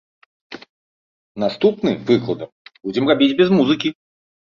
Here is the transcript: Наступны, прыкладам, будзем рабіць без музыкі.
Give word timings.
Наступны, 1.43 1.89
прыкладам, 2.07 2.49
будзем 2.87 3.03
рабіць 3.13 3.29
без 3.43 3.53
музыкі. 3.59 3.93